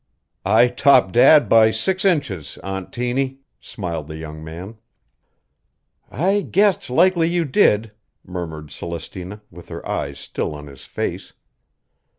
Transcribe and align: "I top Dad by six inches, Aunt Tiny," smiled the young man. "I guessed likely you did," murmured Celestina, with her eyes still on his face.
"I 0.47 0.67
top 0.67 1.11
Dad 1.11 1.47
by 1.47 1.69
six 1.69 2.03
inches, 2.05 2.57
Aunt 2.63 2.91
Tiny," 2.91 3.37
smiled 3.59 4.07
the 4.07 4.17
young 4.17 4.43
man. 4.43 4.77
"I 6.09 6.41
guessed 6.41 6.89
likely 6.89 7.29
you 7.29 7.45
did," 7.45 7.91
murmured 8.25 8.69
Celestina, 8.71 9.43
with 9.51 9.69
her 9.69 9.87
eyes 9.87 10.17
still 10.19 10.55
on 10.55 10.65
his 10.65 10.85
face. 10.85 11.33